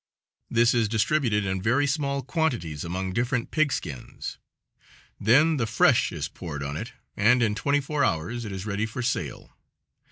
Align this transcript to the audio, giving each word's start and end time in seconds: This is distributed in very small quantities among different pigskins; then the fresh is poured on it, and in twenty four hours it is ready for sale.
This 0.49 0.73
is 0.73 0.89
distributed 0.89 1.45
in 1.45 1.61
very 1.61 1.85
small 1.85 2.23
quantities 2.23 2.83
among 2.83 3.13
different 3.13 3.51
pigskins; 3.51 4.39
then 5.19 5.57
the 5.57 5.67
fresh 5.67 6.11
is 6.11 6.27
poured 6.27 6.63
on 6.63 6.75
it, 6.75 6.93
and 7.15 7.43
in 7.43 7.53
twenty 7.53 7.81
four 7.81 8.03
hours 8.03 8.43
it 8.43 8.51
is 8.51 8.65
ready 8.65 8.87
for 8.87 9.03
sale. 9.03 9.55